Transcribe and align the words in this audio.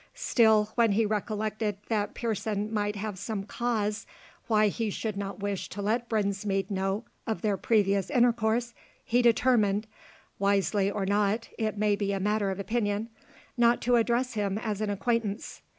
Still, 0.15 0.71
when 0.73 0.93
he 0.93 1.05
recollected 1.05 1.77
that 1.89 2.15
Pearson 2.15 2.73
might 2.73 2.95
have 2.95 3.19
some 3.19 3.43
cause 3.43 4.07
why 4.47 4.67
he 4.67 4.89
should 4.89 5.15
not 5.15 5.41
wish 5.41 5.69
to 5.69 5.79
let 5.79 6.09
Brinsmead 6.09 6.71
know 6.71 7.03
of 7.27 7.43
their 7.43 7.55
previous 7.55 8.09
intercourse, 8.09 8.73
he 9.05 9.21
determined 9.21 9.85
wisely 10.39 10.89
or 10.89 11.05
not, 11.05 11.49
it 11.59 11.77
may 11.77 11.95
be 11.95 12.13
a 12.13 12.19
matter 12.19 12.49
of 12.49 12.59
opinion 12.59 13.09
not 13.57 13.79
to 13.83 13.95
address 13.95 14.33
him 14.33 14.57
as 14.57 14.81
an 14.81 14.89
acquaintance. 14.89 15.61